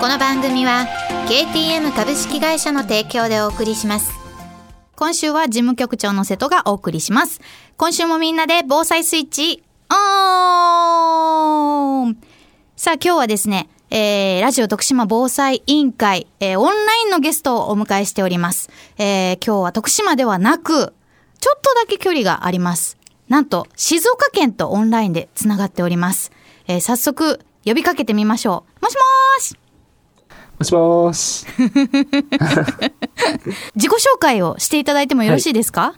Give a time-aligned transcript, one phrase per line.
[0.00, 0.86] この番組は
[1.28, 4.12] KTM 株式会社の提供でお送りします
[4.94, 7.40] 今週は事務局長の瀬戸がお送りします
[7.76, 9.94] 今週もみんなで防災スイッチオ
[12.06, 12.16] ン
[12.76, 18.68] さあ今日はですねえー、ラジオ徳島防災委員会、えー、オンラインのゲストをお迎えしております。
[18.98, 20.92] えー、今日は徳島ではなく、
[21.40, 22.98] ちょっとだけ距離があります。
[23.30, 26.32] なんと、静岡県とオンラインでつながっております。
[26.66, 28.84] えー、早速、呼びかけてみましょう。
[28.84, 29.67] もしもーし
[30.58, 31.46] もしもーし。
[33.76, 35.94] 自己紹介をしていただいてもよろしいですか、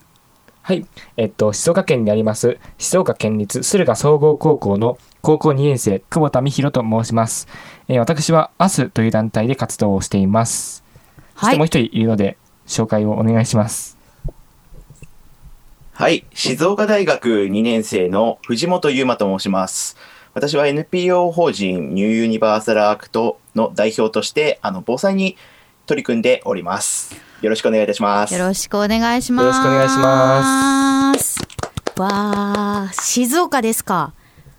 [0.62, 7.48] はい、はい、えっと、静岡県にあります、静岡県立駿河総合高校の高校2年生、久保田美弘と申します。
[7.88, 10.84] えー、私は、アスという団体で活動をしています。
[11.34, 13.96] はい、そしてもう一人いるので、紹介をお願いします。
[15.92, 19.96] はい、静岡大学2年生の藤本優馬と申します。
[20.32, 25.36] 私は NPO 法人ニューユニバーサルアクトの代表として、あの、防災に
[25.86, 27.16] 取り組んでおります。
[27.42, 28.32] よろしくお願いいたします。
[28.34, 29.44] よろしくお願いします。
[29.44, 31.40] よろしくお願いします。
[31.96, 32.08] わ
[32.88, 34.12] あ、静岡ですか。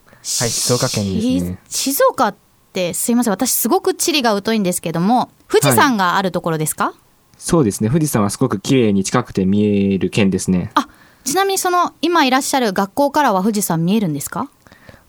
[0.09, 1.59] はい、静岡県ですね。
[1.69, 2.35] 静岡っ
[2.73, 6.93] てすいません、私すごく地理が疎いんですけども、富士山があるところですか、はい、
[7.37, 7.89] そうですね。
[7.89, 10.71] 富士山はすごく綺麗に近くて見える県ですね。
[10.75, 10.89] あ、
[11.23, 14.49] ちなみにその今いらっしゃる学校からは富士山見えるんですか？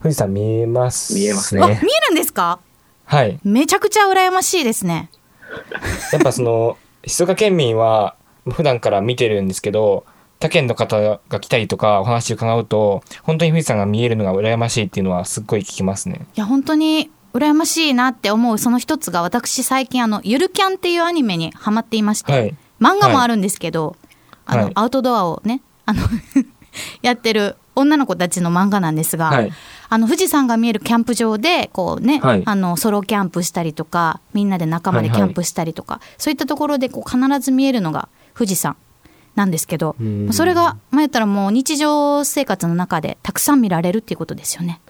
[0.03, 1.15] 富士山見えます？
[1.15, 1.61] 見えますね。
[1.61, 1.77] 見え
[2.09, 2.59] るんですか？
[3.05, 3.39] はい。
[3.45, 5.11] めちゃくちゃ羨ましいですね。
[6.13, 8.17] やっぱその 静岡県民は
[8.51, 10.05] 普段から見てるんですけど。
[10.41, 16.27] 他県の方が来たりとかお話を伺うと本当に富士山が見えるのが羨ましいっていうのはすっごい聞きますね。
[16.37, 23.95] いや本当に羨ましいなって思うその一つが私最近あのゆるキャンっていうアニメにハマっていまして、はい、漫画もあるんですけど、
[24.45, 26.03] はい、あの、アウトドアをねあの
[27.03, 29.53] やってる女の子たちの漫画なんですが、はい、
[29.93, 38.75] あの富士山が見えるキャンプ場でこうね、はい、あのソロキャンプしたりとかみんなで仲間でキャンプしたりとか、はいはい、そういったところでこう必ず見えるのが富士山
[39.35, 39.95] なんですけど
[40.31, 44.81] それが前やったらもう日常生活の中でたくさん見られるっていうことですよね。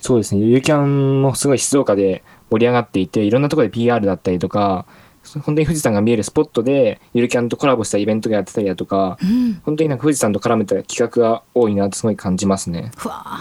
[0.00, 0.44] そうですね。
[0.44, 4.86] ゆるキャンもすごい静岡で盛り上がっていていろんなところで PR だったりとか
[5.34, 12.90] 本当に富士山が見えるスポットでゆるキャンとコラボしたイベントがやってたりだとか、うん、本当になんか富士山と絡めた企画が多いなとすごい感じますね。
[12.96, 13.38] ふわ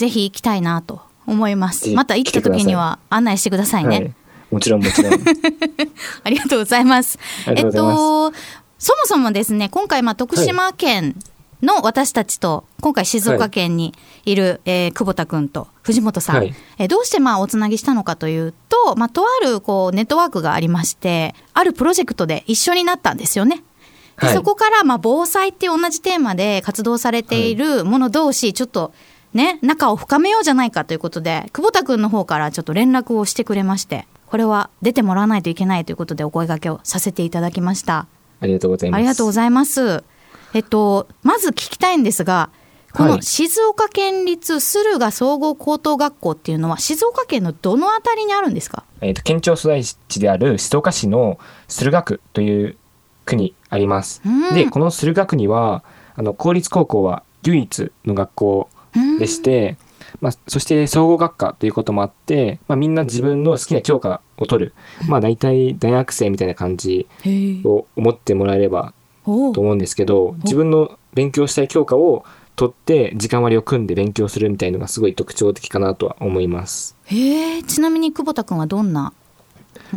[0.00, 1.90] ぜひ行きたいなと思います。
[1.90, 3.98] また行った時には案内してくださいね。
[3.98, 4.14] はい、
[4.50, 5.12] もちろんもちろん。
[6.24, 7.18] ありがとうございます。
[7.46, 8.32] えっと
[8.78, 11.16] そもそもですね今回まあ徳島県
[11.60, 13.94] の私たちと今回静岡県に
[14.24, 23.62] いる、はい、えー、久保田君と藤本さん、はい、えー、どうしてまあおつなぎしたのかというと、まあ、とあるこうネットワークがありましてあるプロジェクトで一緒になったんですよね。
[24.18, 28.92] でそこからまあ防災って同じテーマで活動されているもの同士ちょっと
[29.34, 38.06] ね仲を深めようじゃないかということで久保田君の方からちょっと連絡をしてくれましてこれは出てもらわないといけないということでお声掛けをさせていただきました。
[38.40, 38.98] ありがとうございます。
[38.98, 40.04] ありがとうございます。
[40.54, 42.50] えっと、まず聞きたいんですが、
[42.92, 52.76] この静岡県立駿河総合高等学校っていうのは静岡県のどのあたりにあるんですか、えーと、県庁所在地である静岡市の駿河区という
[53.26, 54.22] 区にあります。
[54.54, 55.84] でこの駿河区には
[56.16, 58.68] あの公立高校は唯一の学校
[59.20, 59.76] でして、
[60.20, 64.74] まあ、そして総合学科ということもあって、まあ、みんな自分の好きな教科を取る、
[65.06, 67.06] まあ、大体大学生みたいな感じ
[67.64, 68.92] を思ってもらえれば
[69.24, 72.24] と思うんですけど自分の勉強したい教科を
[72.56, 76.96] 取って時間割を組んで勉強するみたいのがすごい特徴的かなとは思います。
[77.04, 77.62] へえ。
[77.62, 79.12] ちなみに久保田君はどんな？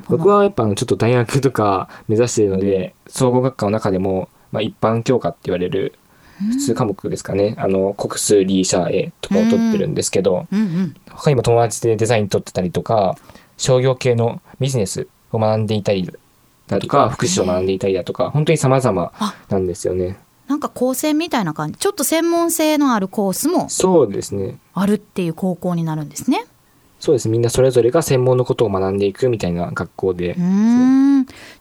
[0.07, 5.95] 僕はやっぱちょっと大学とか目指しているので総合学科の中でも、まあ、一般教科って言われる
[6.39, 13.17] 普通科目ですかね、あの国数理社英とかを取ってるんですけど、うんうん、他にも友達でデザイン取ってたりとか
[13.57, 16.09] 商業系のビジネスを学んでいたり
[16.67, 19.13] だとか福祉を学んでいたりだとか本当に様々
[19.49, 20.17] なんですよね。
[20.47, 21.77] なんか高専みたいな感じ。
[21.77, 24.57] ちょっと専門性のあるコースもそうですね。
[24.73, 26.45] あるっていう高校になるんですね。
[26.99, 27.29] そうです。
[27.29, 30.35] みんなそれぞれが専門のことを学んでいくみたいな学校で。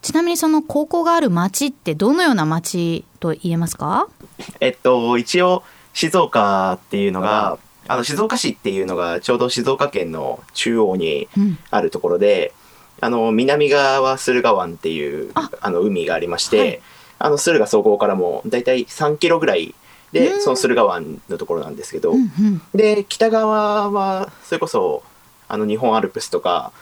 [0.03, 4.09] ちなみにその高校がある町ってどのような町と言えますか？
[4.61, 5.63] えっと一応
[5.95, 7.59] 静岡っていうのが
[7.89, 11.29] あの静岡市っていうのがちょうど静岡県の中央に
[11.71, 12.53] あるところで、
[13.01, 15.51] あの南側は駿河湾っていうあ。
[15.61, 16.81] あの海がありまして、はい。
[17.19, 19.75] あの駿河総合からもだいたい3キロぐらい
[20.13, 20.41] で、うん。
[20.41, 22.63] その駿河湾のところなんですけど、うんうん。
[22.75, 25.03] で北側はそれこそ
[25.49, 26.73] あの日本アルプスとか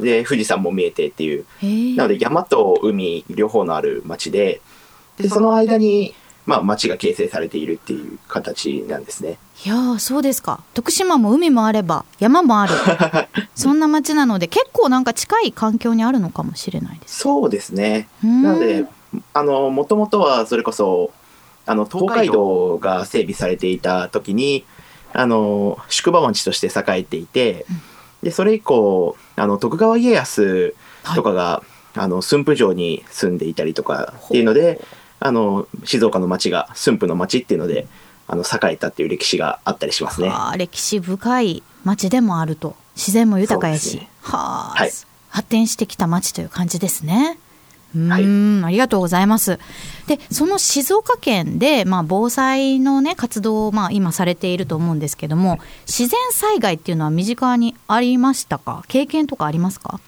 [0.00, 1.44] で富士山も見えてっていう。
[1.96, 4.62] なので山と海両方のある町で
[5.18, 6.14] でその間に、
[6.46, 9.38] まあ、町が形成されているっていう形なんですね。
[9.64, 10.60] いやーそうですか。
[10.74, 12.72] 徳島も海もあれば山もある。
[13.56, 17.18] そんな町なので結構なんか近い環境にあるのかもしれないです。
[17.18, 18.08] そうですね。
[18.24, 18.42] うん。
[18.42, 18.84] なので
[19.34, 21.10] あのもともとはそれこそ
[21.66, 24.64] あの東海道が整備されていた時に
[25.12, 27.66] あの宿場町として栄えていて、
[28.22, 30.74] でそれ以降あの徳川家康
[31.14, 31.62] とかが、
[31.94, 34.80] あの駿府城に住んでいたりとかっていうので
[35.26, 37.86] あの静岡の町が駿府の町っていうので
[38.28, 40.28] あの栄えたっていう歴史があったりしますね。
[40.30, 44.90] あー歴史深い町でもあると自然も豊かやし、ねはあ、はい
[45.28, 47.38] 発展してきた町という感じですね。
[47.94, 49.58] うーん、ありがとうございます。
[50.06, 55.58] で、その静岡県で、まあ、防災のね、活動を、まあ、今されていると思うんですけども。
[55.86, 58.82] 自然災害っていうのは身近にありましたか？
[58.88, 60.00] 経験とかありますか？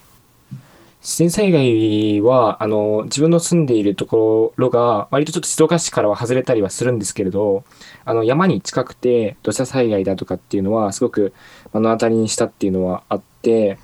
[1.01, 7.65] 自然災害はあの自分の住んでいるところが割とちょっと静岡市からは外れたりはするんですけれど
[8.05, 11.33] あの山に近くて土砂災害だとかっていうのはすごく
[11.73, 13.79] 目の当たりにしたっていうのはあって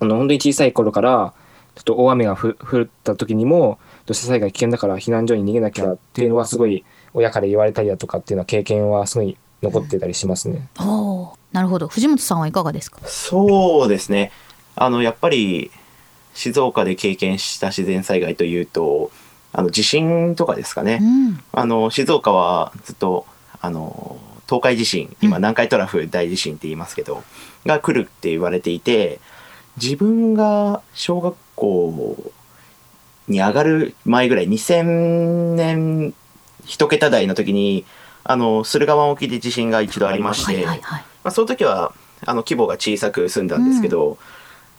[0.00, 1.34] あの本当に小さい頃から
[1.76, 6.84] ちょっと大雨がふ降った時にも土砂災害危険だから避難所に逃げなきゃっていうのはすごい
[7.14, 10.68] 親から言われたりだとかっていうのは経験はすごい残ってたりしますね。
[10.80, 11.88] おお、なるほど。
[11.88, 13.00] 藤本さんはいかがですか？
[13.06, 14.30] そうですね
[14.76, 15.70] あのやっぱり
[16.34, 19.10] 静岡で経験した自然災害というと
[19.52, 20.98] あの地震とかですかね。
[21.00, 23.24] うん、あの静岡はずっと
[23.60, 27.22] あの東海地震今うん南海トラフ大地震って言いますけど、
[27.64, 29.20] が来るって言われていて
[29.80, 32.32] 自分が小学校
[33.28, 36.14] に上がる前ぐらい2000年
[36.64, 37.84] 一桁台の時に
[38.24, 40.66] あの駿河湾沖で地震が一度ありまして。
[41.24, 41.94] まあ、その時は
[42.26, 44.18] あの規模が小さく済んだんですけど、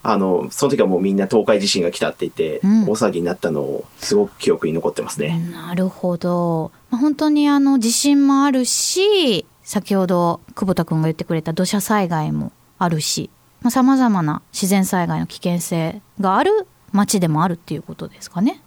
[0.08, 5.40] あのその時はもうみんな東海地震が来たって言って、うん大騒ぎになったのをすごく記憶に残ってますね。
[5.52, 6.72] なるほど。
[6.92, 13.32] まあ本当にあの地震もあるし、先ほど久保田君が言ってくれた土砂災害もあるし、
[13.70, 18.62] さまざ、まな自然災害の危険性がある町でもあるっていうことですかね。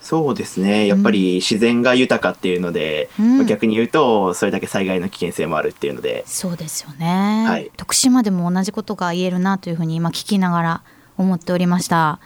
[0.00, 0.86] そうですね。
[0.86, 3.36] やっぱり自然が豊かっていうので、うん。
[3.38, 6.22] まあ逆に言うとそれだけ災害の危険性もあるっていうので。
[6.26, 7.70] そうですよね、はい。
[7.76, 10.82] 徳島でも同じことが言えるなというふうに今聞きながら
[11.16, 12.20] 思っておりました。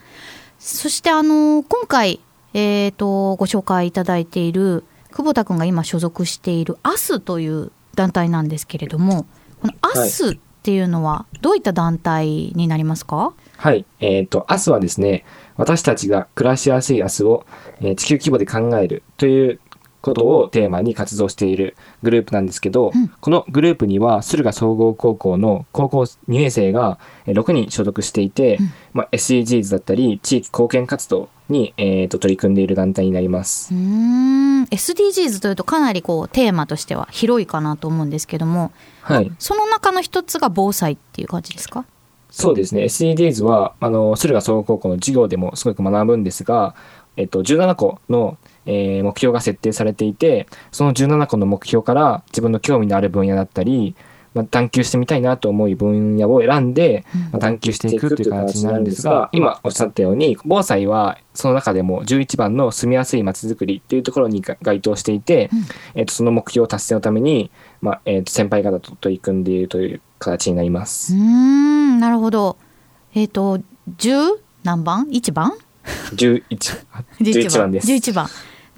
[0.59, 2.21] そしてあの今回、
[2.55, 9.27] えー、とご紹介いただいている久保田君が今所属している AS という団体なんですけれども
[9.61, 13.42] この AS っていうのはどういった団体になりますか、はい。
[14.01, 15.25] えっ、と、明日はですね、
[15.57, 17.47] 私たちが暮らしやすい明日を、
[17.81, 19.61] えー地球規模で考えるという
[20.01, 23.09] ことをテーマに活動しているグループなんですけど、うん。
[23.21, 28.71] このグループには駿河総合高校の高校2年生がえー6人所属していて、うん。
[28.95, 33.73] まあ、SDGs だったり地域貢献活動に、えー、と取り組んでいる団体になります。
[33.73, 34.65] うーん。
[34.65, 38.73] SDGs というとかなりこうテーマとしては広いかなと思うんですけども、
[39.03, 39.31] はい。
[39.39, 41.85] その中の一つが防災っていう感じですか？
[42.33, 42.85] そうですね。
[42.85, 46.75] SDGs はあの駿河総合高校の授業でもすごく学ぶんですが、
[47.17, 53.97] えっと、17個の、えー目標が設定されていてその17個の目標から自分の興味のある分野だったり、
[54.35, 59.29] まあ、探求してみたいなと思う分野を選んで、まあ、探求していくという形になるんですが。
[59.33, 65.65] 今おっしゃったように防災はその中でも11番の住みやすいまちづくりっていうところにが該当していて、うん。
[65.95, 67.51] えっと、その目標達成のために、
[67.83, 71.15] まあえっと、先輩方と取り組んでいるという形になります。
[71.15, 71.21] うー。
[71.21, 72.57] んなるほど。
[73.15, 73.61] えっ、と
[73.97, 75.53] 10何番？1番
[76.15, 76.45] ？11
[77.21, 77.73] 11番。
[77.73, 77.89] です。
[77.89, 78.29] 11番。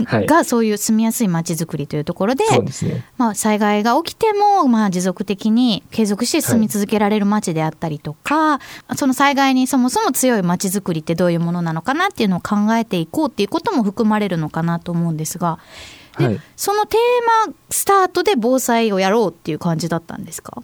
[0.06, 0.26] はい。
[0.26, 3.04] がそういう住みやすい街づくりというところで、そうですね。
[3.16, 8.58] まあ、災害が起きても、まあ、持続的に継続して住み続けられる街であったりとか、
[8.96, 15.60] その災害にそもそも強い街づくりってどういうものなのかなっていうのを考えていこうっていうことも含まれるのかなと思うんですが
[16.18, 16.40] ではい。
[16.56, 20.62] そのテーマスタートで防災をやろうっていう感じだったんですか？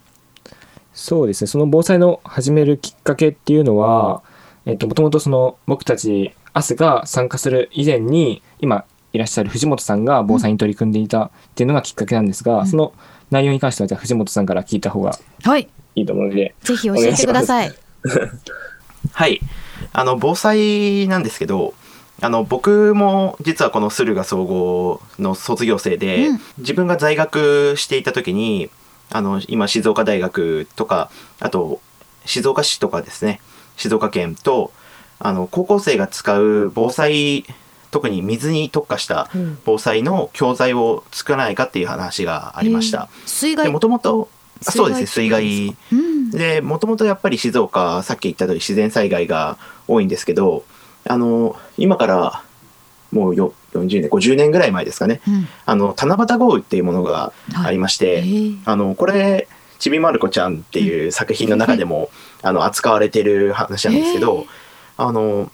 [0.93, 1.49] そうですね。
[1.49, 4.23] その防災の始めるきっかけっていうのは、
[4.67, 12.93] えっと、もともとその僕たち、アスが参加する以前に、今いらっしゃる藤本さんが防災に取り組んでいたっていうのがきっかけなんですが、うんその
[13.31, 17.73] 内容に関しては、じゃあ藤本さんから聞いた方がはいいいと思うので、ぜひ教えてください。
[19.13, 19.41] はい
[19.93, 21.75] あの防災なんですけど
[22.21, 26.41] あの僕も実はこの駿河総合の卒業生で、うん。
[26.59, 28.71] 自分が在学していた時に
[29.11, 31.11] あの今静岡大学とか
[31.41, 31.81] あと
[32.25, 33.41] 静岡市とかですね。
[33.77, 34.73] 静岡県と
[35.19, 37.45] あの高校生が使う防災
[37.91, 39.29] 特に水に特化した
[39.65, 43.09] 防災の教材を作らないかっていう話がありました。
[43.27, 43.69] 水害。
[43.71, 44.29] もともと
[44.63, 45.77] そうですね水害。
[45.93, 46.31] うん。
[46.31, 49.59] でもともとやっぱり静岡さっき言った通り自然災害が
[49.89, 50.65] 多いんですけど
[51.05, 52.43] あの今から
[53.13, 55.21] もうよ40年50年ぐらい前ですかね。
[55.27, 55.49] うん。
[55.67, 58.59] あの七夕豪雨っていうものがありまして、へー。
[58.65, 62.11] あのこれちびまる子ちゃんっていう作品の中でも、
[62.43, 64.47] あの扱われてる話なんですけど、
[64.97, 65.51] あの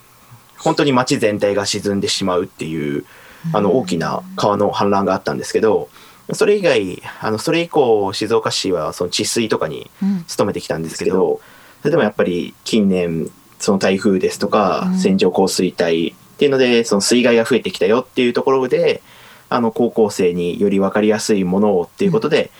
[0.57, 3.05] 本当に町全体が沈んでしまうっていう
[3.53, 5.87] あの大きな川の氾濫があったんですけど
[6.33, 10.25] それ以外あのそれ以降静岡市はその治水とかにうん。
[10.37, 11.39] 努めてきたんですけど。
[11.81, 14.97] それでもやっぱり近年その台風ですとかうん。
[14.97, 19.01] 線状降水帯っていうのでその水害が増えてきたよっていうところで
[19.49, 22.51] あの高校生により分かりやすいものをっていうことで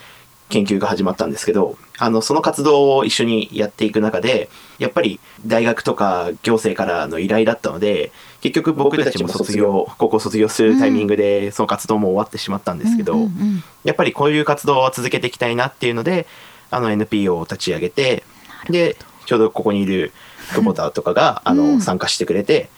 [0.49, 4.49] 研究が始まったんですけどあのその活動を一緒にやっていく中で
[4.79, 8.11] やっぱり大学とか行政からの依頼だったので
[8.41, 9.87] 結局僕たちも卒業。
[9.97, 13.27] 高校卒業するタイミングでその活動も終わってしまったんですけど、
[13.83, 16.27] やっぱりこういう活動を続けていきたいなっていうので
[16.69, 18.23] あの NPO を立ち上げて
[18.69, 20.13] でちょうどここにいる
[20.53, 22.69] 久保田とかがあの、うん参加してくれて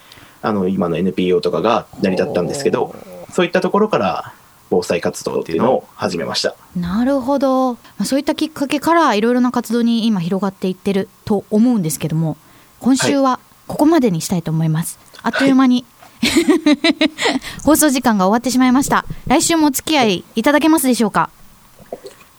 [0.41, 2.95] あの今の NPO とかが成り立ったんですけど
[3.31, 4.33] そういったところから
[4.69, 6.55] 防災活動っていうのを始めました。
[6.75, 12.37] なるほど、まあ、そういったきっかけからいろいろな活動に今広がっていってると思うんですけども
[12.79, 15.85] 今週はここまでにしたいと思います、あっという間に、
[17.63, 19.05] 放送時間が終わってしまいました。
[19.27, 20.23] 来週もお付き合い。
[20.35, 21.29] いただけますでしょうか？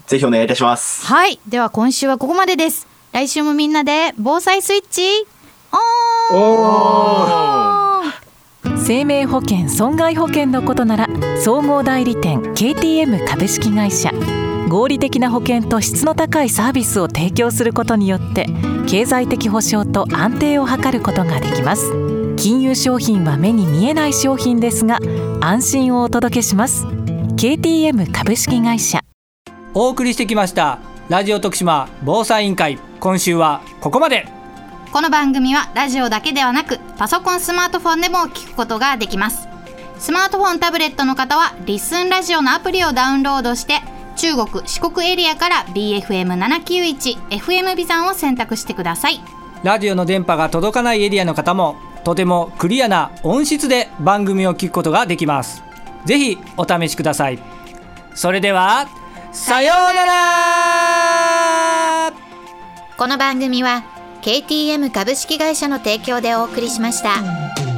[0.07, 1.07] ぜひお願いいたします。
[1.07, 1.39] はい。
[1.47, 5.27] では今週はここまでです来週もみんなで防災スイッチ
[6.33, 6.37] オ
[8.07, 8.79] ン。
[8.79, 11.09] 生命保険損害保険のことなら
[11.43, 14.13] 総合代理店 KTM 株式会社。
[14.69, 18.47] 合理的な保険と質の高いサービスを提供することによって
[18.87, 21.93] 経済的保障と安定を図ることができます。
[22.37, 25.01] 金融商品は目に見えない商品ですが
[25.41, 26.87] 安心をお届けします。
[26.87, 29.01] KTM 株式会社。
[29.75, 34.29] お送りしてきましたラジオ徳島防災委員会今週はここまで。
[34.93, 39.49] この番組はラジオだけではなくパソコンスマートフォンでも聞くことができます。
[39.99, 43.81] スマートフォンタブレットの方はリッスンラジオのアプリをダウンロードして
[44.15, 49.21] 中国四国エリアから BFM791FM ビザンを選択してください。
[49.65, 51.75] ラジオの電波が届かないエリアの方も
[52.05, 55.65] とてもクリアな音質で番組を聞くことができます。
[56.05, 57.41] ぜひお試しください。
[58.15, 58.87] それでは
[59.33, 62.13] さようなら
[62.99, 63.85] この番組は
[64.23, 67.70] KTM 株式会社の提供でお送りしました。